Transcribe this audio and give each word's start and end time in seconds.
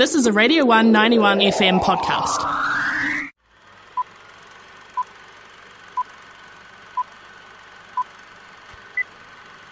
This 0.00 0.14
is 0.14 0.24
a 0.24 0.32
Radio 0.32 0.64
191 0.64 1.40
FM 1.40 1.78
podcast. 1.82 2.40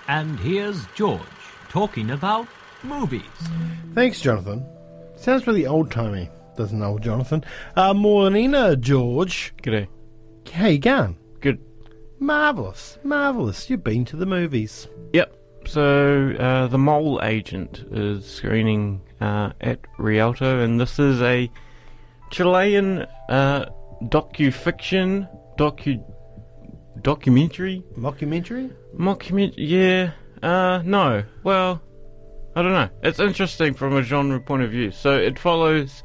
And 0.07 0.39
here's 0.41 0.85
George 0.95 1.23
talking 1.71 2.11
about 2.11 2.47
movies. 2.83 3.23
Thanks, 3.95 4.21
Jonathan. 4.21 4.67
Sounds 5.17 5.47
really 5.47 5.65
old 5.65 5.91
timey, 5.91 6.29
doesn't 6.59 6.83
old 6.83 7.01
Jonathan? 7.01 7.43
Uh, 7.75 7.95
Morena, 7.95 8.77
George. 8.77 9.55
G'day. 9.63 9.89
How 10.53 10.67
you 10.67 10.79
going? 10.79 11.17
Good. 11.41 11.59
Marvellous, 12.19 12.99
marvellous. 13.03 13.71
You've 13.71 13.83
been 13.83 14.05
to 14.05 14.17
the 14.17 14.27
movies. 14.27 14.89
Yep. 15.15 15.38
So 15.69 16.35
uh, 16.39 16.67
the 16.69 16.79
Mole 16.79 17.21
Agent 17.23 17.85
is 17.93 18.25
screening 18.25 19.03
uh, 19.21 19.53
at 19.61 19.81
Rialto, 19.99 20.61
and 20.61 20.81
this 20.81 20.99
is 20.99 21.21
a 21.21 21.51
Chilean 22.31 23.07
uh, 23.29 23.67
docu-fiction, 24.05 25.29
docu 25.59 26.03
documentary, 27.03 27.85
Mockumentary? 27.99 28.73
mockumentary. 28.97 29.53
Yeah. 29.59 30.13
Uh, 30.43 30.81
no. 30.87 31.25
Well, 31.43 31.83
I 32.57 32.63
don't 32.63 32.73
know. 32.73 32.89
It's 33.03 33.21
interesting 33.21 33.75
from 33.75 33.95
a 33.95 34.03
genre 34.03 34.41
point 34.41 34.63
of 34.63 34.71
view. 34.71 34.91
So 34.91 35.19
it 35.19 35.39
follows 35.39 36.03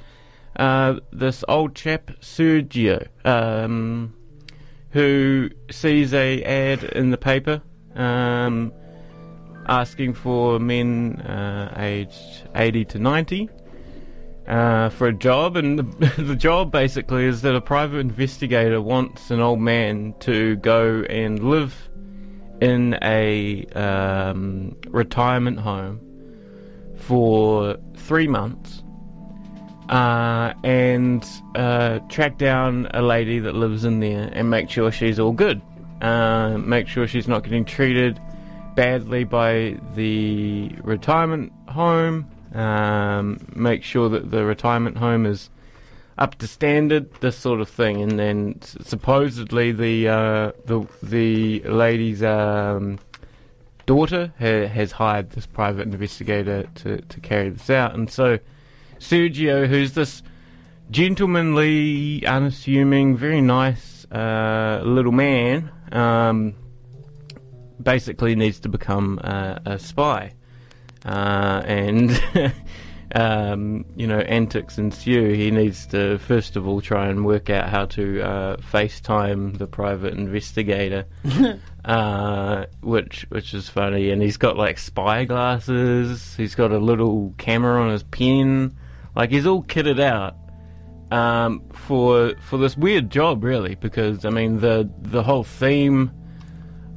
uh, 0.57 0.95
this 1.13 1.41
old 1.47 1.73
chap 1.73 2.11
Sergio, 2.19 3.07
um, 3.23 4.13
who 4.89 5.51
sees 5.71 6.13
a 6.13 6.43
ad 6.43 6.83
in 6.83 7.11
the 7.11 7.17
paper. 7.17 7.61
Um, 7.95 8.73
asking 9.67 10.13
for 10.13 10.59
men 10.59 11.21
uh, 11.21 11.73
aged 11.77 12.47
80 12.55 12.85
to 12.85 12.99
90 12.99 13.49
uh, 14.47 14.89
for 14.89 15.07
a 15.07 15.13
job, 15.13 15.55
and 15.55 15.79
the, 15.79 16.21
the 16.21 16.35
job 16.35 16.71
basically 16.71 17.25
is 17.25 17.41
that 17.41 17.55
a 17.55 17.61
private 17.61 17.99
investigator 17.99 18.81
wants 18.81 19.31
an 19.31 19.39
old 19.39 19.59
man 19.59 20.13
to 20.19 20.55
go 20.57 21.03
and 21.09 21.49
live 21.49 21.89
in 22.61 22.97
a 23.01 23.65
um, 23.75 24.75
retirement 24.87 25.59
home 25.59 25.99
for 26.95 27.77
three 27.95 28.27
months. 28.27 28.83
Uh, 29.89 30.53
and 30.63 31.27
uh, 31.55 31.99
track 32.09 32.37
down 32.37 32.87
a 32.93 33.01
lady 33.01 33.37
that 33.37 33.53
lives 33.53 33.83
in 33.83 33.99
there 33.99 34.29
and 34.33 34.49
make 34.49 34.69
sure 34.69 34.91
she's 34.91 35.19
all 35.19 35.33
good. 35.33 35.61
Uh, 36.01 36.57
make 36.57 36.87
sure 36.87 37.05
she's 37.05 37.27
not 37.27 37.43
getting 37.43 37.65
treated 37.65 38.19
badly 38.75 39.23
by 39.23 39.77
the 39.95 40.69
retirement 40.83 41.51
home. 41.69 42.29
Um, 42.53 43.47
make 43.55 43.83
sure 43.83 44.09
that 44.09 44.29
the 44.29 44.45
retirement 44.45 44.97
home 44.97 45.25
is 45.25 45.49
up 46.17 46.35
to 46.35 46.47
standard, 46.47 47.11
this 47.15 47.35
sort 47.35 47.61
of 47.61 47.69
thing. 47.69 48.01
And 48.01 48.19
then 48.19 48.61
supposedly 48.61 49.71
the 49.71 50.07
uh, 50.07 50.51
the 50.65 50.87
the 51.01 51.61
lady's 51.61 52.21
um, 52.21 52.99
daughter 53.85 54.33
ha- 54.39 54.67
has 54.67 54.91
hired 54.91 55.31
this 55.31 55.45
private 55.45 55.87
investigator 55.87 56.63
to, 56.75 57.01
to 57.01 57.19
carry 57.19 57.49
this 57.49 57.69
out. 57.69 57.95
And 57.95 58.09
so 58.09 58.39
Sergio, 58.99 59.67
who's 59.67 59.93
this 59.93 60.21
gentlemanly, 60.91 62.25
unassuming, 62.25 63.17
very 63.17 63.41
nice 63.41 64.05
uh, 64.11 64.81
little 64.85 65.11
man, 65.11 65.71
um, 65.91 66.55
basically 67.83 68.35
needs 68.35 68.59
to 68.61 68.69
become 68.69 69.19
uh, 69.23 69.59
a 69.65 69.79
spy. 69.79 70.33
Uh, 71.05 71.61
and, 71.65 72.23
um, 73.15 73.85
you 73.95 74.07
know, 74.07 74.19
antics 74.19 74.77
ensue. 74.77 75.33
He 75.33 75.51
needs 75.51 75.85
to, 75.87 76.17
first 76.19 76.55
of 76.55 76.67
all, 76.67 76.81
try 76.81 77.07
and 77.07 77.25
work 77.25 77.49
out 77.49 77.69
how 77.69 77.85
to 77.87 78.21
uh, 78.21 78.57
FaceTime 78.57 79.57
the 79.57 79.67
private 79.67 80.13
investigator, 80.13 81.05
uh, 81.85 82.65
which 82.81 83.25
which 83.29 83.53
is 83.53 83.69
funny. 83.69 84.11
And 84.11 84.21
he's 84.21 84.37
got, 84.37 84.57
like, 84.57 84.77
spy 84.77 85.25
glasses. 85.25 86.35
He's 86.35 86.55
got 86.55 86.71
a 86.71 86.79
little 86.79 87.33
camera 87.37 87.81
on 87.81 87.91
his 87.91 88.03
pen. 88.03 88.75
Like, 89.15 89.29
he's 89.29 89.45
all 89.45 89.63
kitted 89.63 89.99
out 89.99 90.37
um, 91.13 91.61
for 91.71 92.33
for 92.41 92.57
this 92.57 92.75
weird 92.75 93.09
job, 93.09 93.43
really, 93.43 93.75
because 93.75 94.25
I 94.25 94.29
mean 94.29 94.59
the 94.59 94.89
the 95.01 95.21
whole 95.21 95.43
theme 95.43 96.11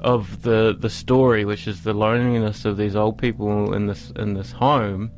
of 0.01 0.43
the 0.43 0.77
the 0.79 0.91
story, 0.91 1.45
which 1.45 1.67
is 1.67 1.83
the 1.83 1.95
loneliness 1.95 2.65
of 2.65 2.77
these 2.77 2.97
old 2.97 3.19
people 3.19 3.75
in 3.75 3.87
this 3.87 4.12
in 4.17 4.34
this 4.34 4.53
home, 4.53 5.11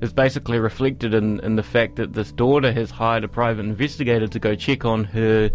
is 0.00 0.12
basically 0.12 0.58
reflected 0.58 1.14
in 1.14 1.40
in 1.40 1.56
the 1.56 1.62
fact 1.62 1.96
that 1.96 2.12
this 2.12 2.32
daughter 2.32 2.72
has 2.72 2.90
hired 2.90 3.24
a 3.24 3.28
private 3.28 3.64
investigator 3.64 4.28
to 4.28 4.38
go 4.38 4.54
check 4.54 4.84
on 4.84 5.04
her. 5.04 5.50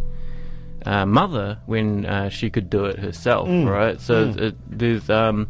Uh, 0.86 1.06
mother 1.06 1.58
when 1.66 2.06
uh, 2.06 2.28
she 2.28 2.50
could 2.50 2.70
do 2.70 2.84
it 2.84 3.00
herself, 3.00 3.48
right? 3.48 4.02
So 4.02 4.34
it, 4.38 4.56
there's, 4.68 5.10
um, 5.10 5.48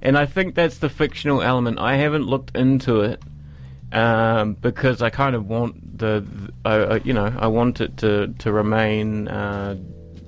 and 0.00 0.16
I 0.16 0.24
think 0.24 0.54
that's 0.54 0.78
the 0.78 0.88
fictional 0.88 1.42
element. 1.42 1.78
I 1.78 1.96
haven't 1.96 2.24
looked 2.24 2.56
into 2.56 3.02
it, 3.02 3.22
um, 3.92 4.54
because 4.54 5.02
I 5.02 5.10
kind 5.10 5.36
of 5.36 5.46
want 5.46 5.98
the, 5.98 6.24
I 6.64 6.74
I 6.76 6.96
you 7.04 7.12
know, 7.12 7.30
I 7.38 7.48
want 7.48 7.82
it 7.82 7.98
to 7.98 8.28
to 8.38 8.52
remain. 8.52 9.28
Uh, 9.28 9.76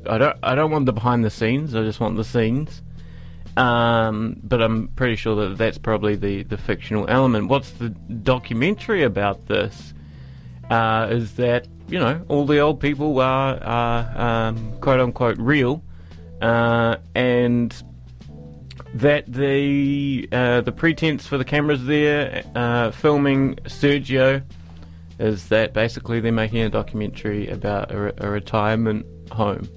I 0.09 0.19
don't, 0.19 0.37
I 0.43 0.55
don't 0.55 0.71
want 0.71 0.87
the 0.87 0.93
behind 0.93 1.25
the 1.25 1.31
scenes. 1.31 1.75
I 1.75 1.83
just 1.83 2.01
want 2.01 2.17
the 2.17 2.25
scenes. 2.25 2.83
Um, 3.57 4.37
but 4.43 4.63
I'm 4.63 4.89
pretty 4.89 5.17
sure 5.17 5.49
that 5.49 5.59
that's 5.59 5.77
probably 5.77 6.17
the 6.17 6.43
the 6.45 6.57
fictional 6.57 7.07
element. 7.09 7.49
What's 7.49 7.71
the 7.73 7.91
documentary 7.91 9.03
about 9.03 9.47
this? 9.47 9.93
Uh, 10.71 11.09
is 11.11 11.35
that 11.35 11.69
you 11.89 11.99
know 11.99 12.25
all 12.29 12.47
the 12.47 12.61
old 12.61 12.81
people 12.81 13.21
are 13.21 13.63
are 13.63 14.47
um, 14.49 14.79
quote 14.81 15.01
unquote 15.01 15.37
real, 15.37 15.85
uh, 16.41 16.97
and 17.15 17.75
that 18.95 19.31
the 19.31 20.29
uh, 20.33 20.61
the 20.63 20.73
pretense 20.73 21.27
for 21.27 21.37
the 21.37 21.45
cameras 21.45 21.85
there 21.85 22.45
uh, 22.55 22.91
filming 22.91 23.57
Sergio 23.65 24.43
is 25.19 25.49
that 25.49 25.73
basically 25.73 26.21
they're 26.21 26.33
making 26.33 26.61
a 26.61 26.69
documentary 26.69 27.49
about 27.49 27.93
a, 27.93 28.01
re- 28.01 28.13
a 28.19 28.29
retirement 28.29 29.07
home, 29.31 29.69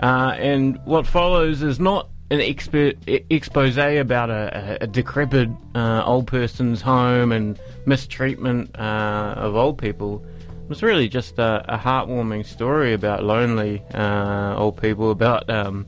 uh, 0.00 0.34
and 0.38 0.78
what 0.84 1.06
follows 1.06 1.62
is 1.62 1.78
not 1.78 2.08
an 2.30 2.40
expert 2.40 2.96
expose 3.06 3.76
about 3.76 4.30
a, 4.30 4.78
a, 4.80 4.86
decrepit 4.86 5.48
uh, 5.74 6.02
old 6.04 6.26
person's 6.26 6.80
home 6.80 7.32
and 7.32 7.60
mistreatment 7.86 8.74
uh, 8.78 9.34
of 9.36 9.54
old 9.54 9.78
people. 9.78 10.24
It's 10.70 10.82
really 10.82 11.08
just 11.08 11.38
a, 11.38 11.64
a 11.68 11.78
heartwarming 11.78 12.46
story 12.46 12.94
about 12.94 13.22
lonely 13.22 13.82
uh, 13.92 14.56
old 14.56 14.80
people, 14.80 15.10
about 15.10 15.48
um, 15.50 15.86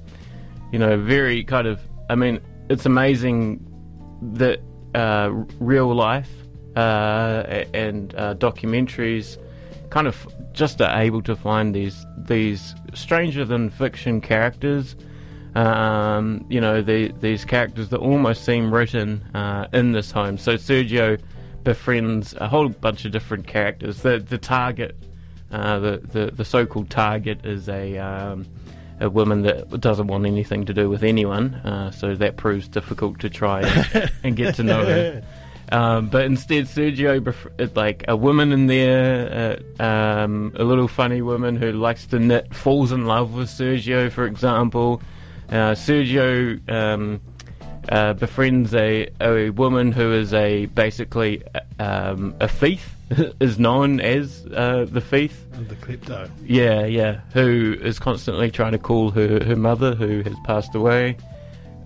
you 0.72 0.78
know, 0.78 0.99
very 0.99 1.43
kind 1.43 1.66
of. 1.66 1.81
I 2.11 2.15
mean, 2.15 2.41
it's 2.69 2.87
amazing 2.87 3.66
that 4.34 4.61
uh, 4.95 5.31
real 5.59 5.93
life 5.95 6.31
and 6.77 8.11
documentaries 8.11 9.39
kind 9.91 10.06
of 10.06 10.26
just 10.52 10.80
are 10.80 11.00
able 11.00 11.22
to 11.22 11.36
find 11.36 11.74
these 11.74 12.06
these 12.16 12.74
stranger 12.94 13.44
than 13.44 13.70
fiction 13.70 14.20
characters. 14.20 14.97
Um, 15.54 16.44
you 16.50 16.60
know, 16.60 16.82
the, 16.82 17.12
these 17.20 17.47
characters 17.47 17.88
that 17.88 17.98
almost 17.98 18.44
seem 18.44 18.74
written 18.74 19.22
uh, 19.34 19.69
in 19.72 19.92
this 19.92 20.10
home. 20.10 20.36
So 20.36 20.56
Sergio 20.56 21.19
befriends 21.64 22.34
a 22.34 22.47
whole 22.47 22.69
bunch 22.69 23.06
of 23.06 23.12
different 23.12 23.47
characters. 23.47 24.02
The 24.02 24.19
the 24.19 24.38
target, 24.38 24.97
uh, 25.50 25.78
the, 25.78 25.98
the 25.98 26.30
the 26.30 26.44
so-called 26.44 26.91
target, 26.91 27.44
is 27.47 27.68
a 27.68 27.97
um, 27.98 28.47
a 29.00 29.10
woman 29.10 29.42
that 29.42 29.80
doesn't 29.80 30.06
want 30.06 30.26
anything 30.26 30.64
to 30.66 30.74
do 30.74 30.88
with 30.88 31.03
anyone. 31.03 31.54
Uh, 31.56 31.91
so 31.91 32.14
that 32.14 32.36
proves 32.36 32.68
difficult 32.68 33.20
to 33.20 33.30
try 33.30 33.62
and, 33.62 34.12
and 34.24 34.36
get 34.36 34.54
to 34.56 34.62
know 34.62 34.84
her. 34.84 35.22
Um, 35.72 36.09
but 36.09 36.25
instead, 36.25 36.66
Sergio, 36.66 37.21
bef- 37.21 37.77
like 37.77 38.04
a 38.09 38.16
woman 38.16 38.53
in 38.53 38.66
there, 38.66 39.59
uh, 39.78 39.83
um, 39.83 40.53
a 40.57 40.65
little 40.65 40.89
funny 40.89 41.22
woman 41.22 41.57
who 41.57 41.72
likes 41.72 42.07
to 42.07 42.18
knit, 42.18 42.54
falls 42.54 42.92
in 42.92 43.07
love 43.07 43.34
with 43.34 43.48
Sergio, 43.48 44.10
for 44.10 44.27
example. 44.27 45.03
Uh, 45.48 45.74
Sergio 45.74 46.60
um, 46.71 47.21
uh, 47.89 48.13
befriends 48.15 48.74
a, 48.74 49.09
a 49.21 49.51
woman 49.51 49.92
who 49.92 50.13
is 50.13 50.33
a 50.34 50.66
basically 50.66 51.42
um, 51.78 52.34
a 52.41 52.48
thief, 52.48 52.95
is 53.41 53.59
known 53.59 54.01
as 54.01 54.47
uh, 54.54 54.86
the 54.89 55.01
thief. 55.01 55.45
The 55.53 55.77
klepto. 55.77 56.30
Yeah, 56.45 56.84
yeah. 56.84 57.21
Who 57.33 57.77
is 57.80 57.98
constantly 57.98 58.51
trying 58.51 58.72
to 58.72 58.78
call 58.78 59.10
her, 59.13 59.42
her 59.45 59.57
mother, 59.57 59.95
who 59.95 60.22
has 60.22 60.34
passed 60.45 60.74
away. 60.74 61.16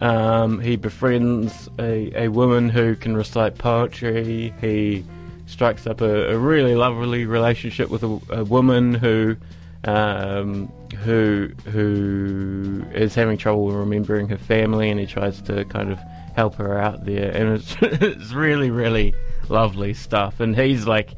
Um, 0.00 0.60
he 0.60 0.76
befriends 0.76 1.68
a, 1.78 2.24
a 2.24 2.28
woman 2.28 2.68
who 2.68 2.96
can 2.96 3.16
recite 3.16 3.58
poetry. 3.58 4.54
He 4.60 5.04
strikes 5.46 5.86
up 5.86 6.00
a, 6.00 6.32
a 6.32 6.38
really 6.38 6.74
lovely 6.74 7.26
relationship 7.26 7.90
with 7.90 8.02
a, 8.02 8.20
a 8.30 8.44
woman 8.44 8.94
who 8.94 9.36
um, 9.84 10.70
who 11.04 11.50
who 11.66 12.84
is 12.92 13.14
having 13.14 13.36
trouble 13.38 13.70
remembering 13.72 14.28
her 14.28 14.38
family, 14.38 14.90
and 14.90 15.00
he 15.00 15.06
tries 15.06 15.40
to 15.42 15.64
kind 15.66 15.90
of 15.90 15.98
help 16.34 16.54
her 16.56 16.78
out 16.78 17.04
there. 17.04 17.30
And 17.30 17.56
it's 17.56 17.76
it's 17.82 18.32
really 18.32 18.70
really 18.70 19.14
lovely 19.48 19.94
stuff. 19.94 20.40
And 20.40 20.56
he's 20.56 20.86
like 20.86 21.14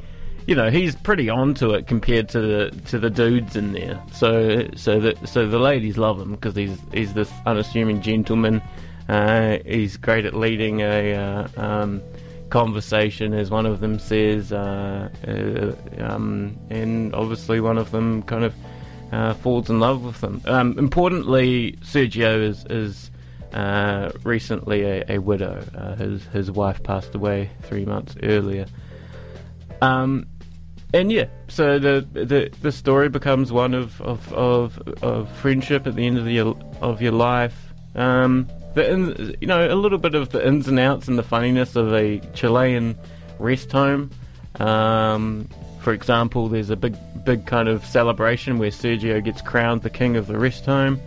you 0.47 0.55
know 0.55 0.71
he's 0.71 0.97
pretty 0.97 1.29
onto 1.29 1.71
it 1.71 1.87
compared 1.87 2.29
to 2.31 2.41
the 2.41 2.83
to 2.87 2.99
the 2.99 3.11
dudes 3.11 3.56
in 3.56 3.73
there. 3.73 4.03
So 4.12 4.69
so 4.77 5.00
the 5.00 5.27
so 5.27 5.47
the 5.49 5.59
ladies 5.59 5.99
love 5.99 6.21
him 6.21 6.33
because 6.33 6.56
he's 6.56 6.79
he's 6.93 7.15
this 7.15 7.31
unassuming 7.47 8.00
gentleman. 8.00 8.62
Uh, 9.09 9.59
he's 9.67 9.97
great 9.97 10.25
at 10.25 10.35
leading 10.35 10.81
a 10.81 11.15
uh, 11.15 11.49
um, 11.56 12.03
conversation, 12.50 13.35
as 13.35 13.50
one 13.50 13.67
of 13.67 13.81
them 13.81 13.99
says, 13.99 14.53
uh, 14.53 15.09
uh, 15.27 16.05
um, 16.05 16.56
and 16.71 17.15
obviously 17.15 17.61
one 17.61 17.79
of 17.79 17.91
them 17.91 18.23
kind 18.23 18.45
of 18.45 18.55
uh, 19.11 19.35
falls 19.35 19.69
in 19.69 19.81
love 19.81 20.05
with 20.05 20.23
him. 20.23 20.41
Um, 20.47 20.79
importantly, 20.79 21.79
Sergio 21.83 22.43
is 22.43 22.65
is 22.67 23.11
uh, 23.53 24.12
recently 24.25 24.83
a, 24.83 25.05
a 25.09 25.19
widow. 25.19 25.61
His 25.99 26.25
his 26.27 26.50
wife 26.50 26.83
passed 26.83 27.15
away 27.15 27.50
three 27.62 27.85
months 27.85 28.17
earlier. 28.23 28.67
Um, 29.83 30.27
and 30.94 31.11
yeah, 31.11 31.27
so 31.49 31.79
the, 31.79 32.06
the 32.12 32.50
the 32.61 32.73
story 32.73 33.09
becomes 33.09 33.50
one 33.50 33.75
of, 33.75 34.00
of, 34.03 34.33
of, 34.33 34.79
of 35.03 35.31
friendship 35.39 35.87
at 35.87 35.94
the 35.94 36.06
end 36.06 36.19
of 36.19 36.25
the 36.25 36.41
of 36.81 37.00
your 37.00 37.12
life. 37.12 37.73
Um, 37.94 38.49
the 38.75 39.37
you 39.41 39.47
know 39.47 39.73
a 39.73 39.77
little 39.77 39.99
bit 39.99 40.15
of 40.15 40.31
the 40.31 40.47
ins 40.47 40.69
and 40.69 40.79
outs 40.79 41.09
and 41.09 41.19
the 41.19 41.23
funniness 41.23 41.77
of 41.77 41.93
a 41.94 42.21
Chilean 42.35 42.97
rest 43.39 43.73
home. 43.73 44.11
Um, 44.61 45.49
for 45.81 45.93
example, 45.93 46.49
there's 46.49 46.71
a 46.71 46.77
big 46.77 46.97
big 47.25 47.47
kind 47.47 47.69
of 47.69 47.85
celebration 47.85 48.59
where 48.59 48.71
Sergio 48.71 49.23
gets 49.23 49.41
crowned 49.43 49.83
the 49.83 49.91
king 49.91 50.17
of 50.17 50.27
the 50.27 50.38
rest 50.38 50.67
home. 50.67 51.00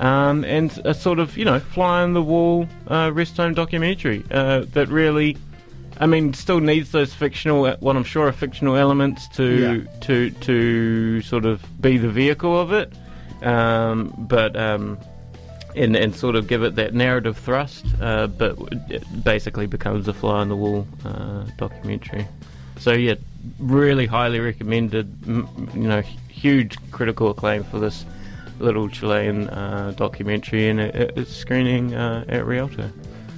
Um, 0.00 0.44
and 0.44 0.76
a 0.84 0.92
sort 0.92 1.20
of 1.20 1.36
you 1.36 1.44
know 1.44 1.60
fly 1.60 2.02
on 2.02 2.14
the 2.14 2.22
wall 2.22 2.66
uh, 2.88 3.10
rest 3.14 3.36
home 3.36 3.54
documentary 3.54 4.24
uh, 4.30 4.64
that 4.72 4.88
really 4.88 5.36
I 6.00 6.06
mean, 6.06 6.34
still 6.34 6.60
needs 6.60 6.90
those 6.90 7.14
fictional, 7.14 7.70
what 7.80 7.96
I'm 7.96 8.04
sure 8.04 8.26
are 8.26 8.32
fictional 8.32 8.76
elements 8.76 9.28
to 9.36 9.44
Yeah. 9.84 10.00
to 10.02 10.30
to 10.30 11.20
sort 11.22 11.44
of 11.44 11.62
be 11.80 11.98
the 11.98 12.08
vehicle 12.08 12.58
of 12.58 12.72
it, 12.72 12.92
um, 13.42 14.12
but 14.18 14.56
um, 14.56 14.98
and 15.76 15.96
and 15.96 16.14
sort 16.14 16.34
of 16.36 16.46
give 16.48 16.62
it 16.62 16.74
that 16.76 16.94
narrative 16.94 17.36
thrust. 17.38 17.86
Uh, 18.00 18.26
but 18.26 18.56
it 18.90 19.04
basically 19.24 19.66
becomes 19.66 20.08
a 20.08 20.12
fly 20.14 20.40
on 20.40 20.48
the 20.48 20.56
wall 20.56 20.86
uh, 21.04 21.44
documentary. 21.58 22.26
So 22.78 22.92
yeah, 22.92 23.14
really 23.60 24.06
highly 24.06 24.40
recommended. 24.40 25.06
You 25.26 25.46
know, 25.74 26.00
huge 26.28 26.76
critical 26.90 27.30
acclaim 27.30 27.62
for 27.64 27.78
this 27.78 28.04
little 28.58 28.88
Chilean 28.88 29.48
uh, 29.48 29.94
documentary, 29.96 30.68
and 30.68 30.80
it, 30.80 31.12
it's 31.16 31.34
screening 31.34 31.94
uh, 31.94 32.24
at 32.28 32.44
Rialto. 32.46 32.90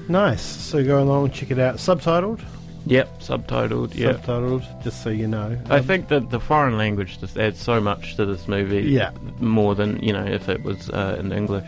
Nice. 0.09 0.43
So 0.43 0.85
go 0.85 1.03
along 1.03 1.25
and 1.27 1.35
check 1.35 1.51
it 1.51 1.59
out. 1.59 1.77
Subtitled? 1.77 2.41
Yep, 2.89 3.19
subtitled. 3.21 3.95
Yeah. 3.97 4.13
Subtitled, 4.13 4.83
just 4.85 5.03
so 5.03 5.11
you 5.11 5.27
know. 5.27 5.59
I 5.69 5.79
Um, 5.79 5.85
think 5.85 6.07
that 6.09 6.31
the 6.31 6.39
foreign 6.39 6.79
language 6.79 7.19
just 7.19 7.37
adds 7.37 7.61
so 7.61 7.81
much 7.81 8.15
to 8.15 8.25
this 8.25 8.47
movie. 8.47 8.83
Yeah. 8.83 9.11
More 9.41 9.75
than, 9.75 10.01
you 10.01 10.13
know, 10.13 10.25
if 10.25 10.49
it 10.49 10.63
was 10.63 10.89
uh, 10.91 11.17
in 11.19 11.33
English. 11.33 11.67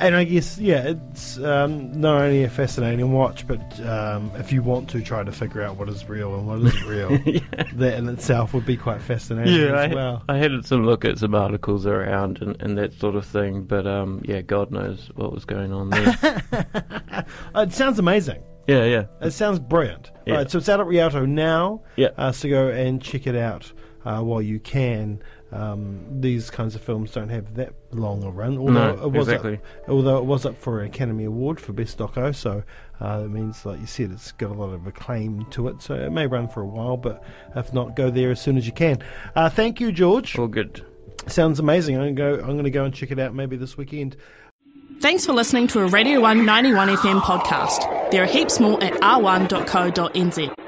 And 0.00 0.16
I 0.16 0.24
guess, 0.24 0.58
yeah, 0.58 0.82
it's 0.88 1.38
um, 1.38 2.00
not 2.00 2.20
only 2.20 2.42
a 2.42 2.50
fascinating 2.50 3.12
watch, 3.12 3.46
but 3.46 3.80
um, 3.86 4.30
if 4.36 4.52
you 4.52 4.62
want 4.62 4.90
to 4.90 5.00
try 5.00 5.22
to 5.22 5.32
figure 5.32 5.62
out 5.62 5.76
what 5.76 5.88
is 5.88 6.08
real 6.08 6.34
and 6.34 6.46
what 6.46 6.58
isn't 6.60 6.88
real, 6.88 7.08
that 7.74 7.94
in 7.98 8.08
itself 8.08 8.54
would 8.54 8.66
be 8.66 8.76
quite 8.76 9.00
fascinating 9.00 9.72
I, 9.72 9.86
as 9.86 9.94
well. 9.94 10.24
I 10.28 10.36
had 10.38 10.64
some 10.64 10.84
look 10.84 11.04
at 11.04 11.18
some 11.18 11.34
articles 11.34 11.86
around 11.86 12.42
and, 12.42 12.60
and 12.60 12.76
that 12.76 12.92
sort 12.94 13.14
of 13.14 13.24
thing, 13.24 13.62
but 13.62 13.86
um, 13.86 14.20
yeah, 14.24 14.40
God 14.40 14.70
knows 14.70 15.10
what 15.14 15.32
was 15.32 15.44
going 15.44 15.72
on 15.72 15.90
there. 15.90 16.44
It 17.54 17.72
sounds 17.72 17.98
amazing. 17.98 18.42
yeah, 18.66 18.84
yeah. 18.84 19.04
It 19.20 19.30
sounds 19.30 19.58
brilliant. 19.58 20.10
Yeah. 20.26 20.34
Right, 20.34 20.50
so 20.50 20.58
it's 20.58 20.68
out 20.68 20.80
at 20.80 20.86
Rialto 20.86 21.24
now. 21.24 21.82
Yeah. 21.96 22.08
Uh, 22.16 22.32
so 22.32 22.48
go 22.48 22.68
and 22.68 23.00
check 23.00 23.26
it 23.26 23.36
out 23.36 23.72
uh, 24.04 24.20
while 24.20 24.42
you 24.42 24.60
can. 24.60 25.20
Um, 25.52 26.20
these 26.20 26.50
kinds 26.50 26.74
of 26.74 26.82
films 26.82 27.12
don't 27.12 27.28
have 27.28 27.54
that 27.54 27.74
long 27.92 28.24
a 28.24 28.30
run. 28.30 28.58
Although 28.58 28.72
No, 28.72 29.04
it 29.04 29.12
was 29.12 29.28
exactly. 29.28 29.54
Up, 29.54 29.88
although 29.88 30.18
it 30.18 30.24
was 30.24 30.44
up 30.44 30.60
for 30.60 30.80
an 30.80 30.86
Academy 30.86 31.24
Award 31.24 31.60
for 31.60 31.72
Best 31.72 31.98
Doco, 31.98 32.34
so 32.34 32.64
uh, 33.00 33.20
that 33.20 33.28
means, 33.28 33.64
like 33.64 33.80
you 33.80 33.86
said, 33.86 34.10
it's 34.10 34.32
got 34.32 34.50
a 34.50 34.54
lot 34.54 34.72
of 34.72 34.86
acclaim 34.86 35.46
to 35.50 35.68
it. 35.68 35.80
So 35.80 35.94
it 35.94 36.10
may 36.10 36.26
run 36.26 36.48
for 36.48 36.60
a 36.60 36.66
while, 36.66 36.96
but 36.96 37.22
if 37.54 37.72
not, 37.72 37.94
go 37.94 38.10
there 38.10 38.30
as 38.30 38.40
soon 38.40 38.56
as 38.56 38.66
you 38.66 38.72
can. 38.72 38.98
Uh, 39.36 39.48
thank 39.48 39.80
you, 39.80 39.92
George. 39.92 40.36
All 40.38 40.48
good. 40.48 40.84
Sounds 41.28 41.58
amazing. 41.58 41.96
I'm 41.96 42.14
going 42.14 42.16
to 42.16 42.38
go. 42.38 42.44
I'm 42.44 42.52
going 42.52 42.64
to 42.64 42.70
go 42.70 42.84
and 42.84 42.92
check 42.92 43.10
it 43.10 43.18
out 43.18 43.34
maybe 43.34 43.56
this 43.56 43.76
weekend. 43.76 44.16
Thanks 45.00 45.26
for 45.26 45.32
listening 45.32 45.66
to 45.68 45.80
a 45.80 45.86
Radio 45.86 46.20
191 46.20 46.88
FM 46.88 47.20
podcast. 47.20 48.10
There 48.10 48.22
are 48.22 48.26
heaps 48.26 48.58
more 48.58 48.82
at 48.82 48.94
r1.co.nz. 48.94 50.63